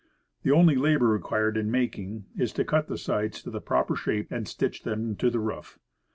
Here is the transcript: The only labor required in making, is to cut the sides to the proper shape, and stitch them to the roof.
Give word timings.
The 0.41 0.49
only 0.49 0.73
labor 0.77 1.05
required 1.09 1.57
in 1.57 1.69
making, 1.69 2.25
is 2.35 2.53
to 2.53 2.65
cut 2.65 2.87
the 2.87 2.97
sides 2.97 3.43
to 3.43 3.51
the 3.51 3.61
proper 3.61 3.95
shape, 3.95 4.31
and 4.31 4.47
stitch 4.47 4.81
them 4.81 5.15
to 5.17 5.29
the 5.29 5.39
roof. 5.39 5.77